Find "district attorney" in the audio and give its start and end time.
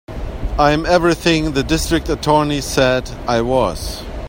1.61-2.61